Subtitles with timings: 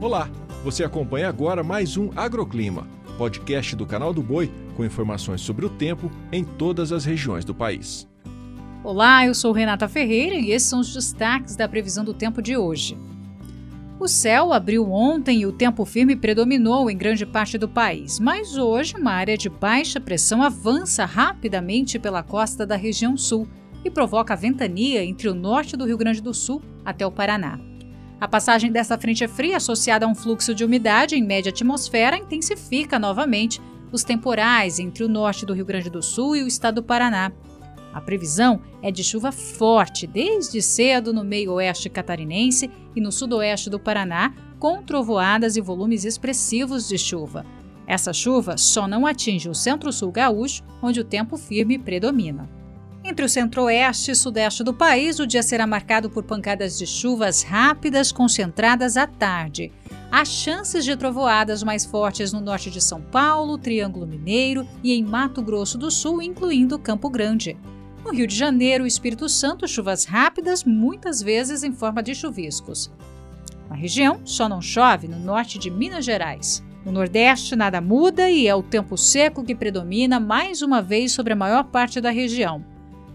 [0.00, 0.30] Olá,
[0.64, 5.68] você acompanha agora mais um Agroclima, podcast do canal do Boi com informações sobre o
[5.68, 8.08] tempo em todas as regiões do país.
[8.82, 12.56] Olá, eu sou Renata Ferreira e esses são os destaques da previsão do tempo de
[12.56, 12.96] hoje.
[13.98, 18.56] O céu abriu ontem e o tempo firme predominou em grande parte do país, mas
[18.56, 23.46] hoje uma área de baixa pressão avança rapidamente pela costa da região sul
[23.84, 27.69] e provoca ventania entre o norte do Rio Grande do Sul até o Paraná.
[28.20, 32.98] A passagem dessa frente fria, associada a um fluxo de umidade em média atmosfera, intensifica
[32.98, 36.82] novamente os temporais entre o norte do Rio Grande do Sul e o estado do
[36.82, 37.32] Paraná.
[37.94, 43.80] A previsão é de chuva forte desde cedo no meio-oeste catarinense e no sudoeste do
[43.80, 47.46] Paraná, com trovoadas e volumes expressivos de chuva.
[47.86, 52.59] Essa chuva só não atinge o centro-sul gaúcho, onde o tempo firme predomina.
[53.10, 57.42] Entre o centro-oeste e sudeste do país, o dia será marcado por pancadas de chuvas
[57.42, 59.72] rápidas concentradas à tarde.
[60.12, 65.02] Há chances de trovoadas mais fortes no norte de São Paulo, Triângulo Mineiro e em
[65.02, 67.58] Mato Grosso do Sul, incluindo Campo Grande.
[68.04, 72.92] No Rio de Janeiro e Espírito Santo, chuvas rápidas, muitas vezes em forma de chuviscos.
[73.68, 76.62] Na região, só não chove no norte de Minas Gerais.
[76.86, 81.32] No Nordeste, nada muda e é o tempo seco que predomina mais uma vez sobre
[81.32, 82.64] a maior parte da região.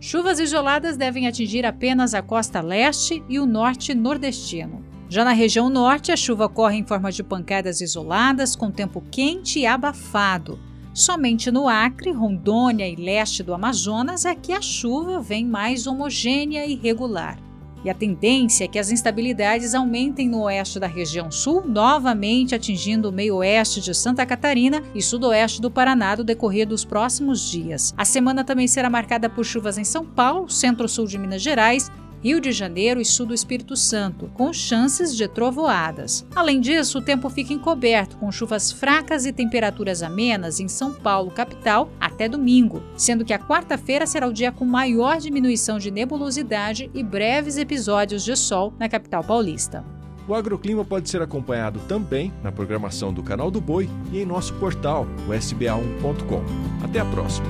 [0.00, 4.84] Chuvas isoladas devem atingir apenas a costa leste e o norte nordestino.
[5.08, 9.60] Já na região norte, a chuva ocorre em forma de pancadas isoladas, com tempo quente
[9.60, 10.58] e abafado.
[10.92, 16.66] Somente no Acre, Rondônia e leste do Amazonas é que a chuva vem mais homogênea
[16.66, 17.38] e regular.
[17.84, 23.10] E a tendência é que as instabilidades aumentem no oeste da região sul, novamente atingindo
[23.10, 27.92] o meio-oeste de Santa Catarina e sudoeste do Paraná no decorrer dos próximos dias.
[27.96, 31.90] A semana também será marcada por chuvas em São Paulo, centro-sul de Minas Gerais,
[32.24, 36.26] Rio de Janeiro e sul do Espírito Santo, com chances de trovoadas.
[36.34, 41.30] Além disso, o tempo fica encoberto, com chuvas fracas e temperaturas amenas em São Paulo,
[41.30, 46.90] capital, até domingo, sendo que a quarta-feira será o dia com maior diminuição de nebulosidade
[46.94, 49.84] e breves episódios de sol na capital paulista.
[50.26, 54.54] O agroclima pode ser acompanhado também na programação do Canal do Boi e em nosso
[54.54, 56.42] portal, o sba1.com.
[56.82, 57.46] Até a próxima!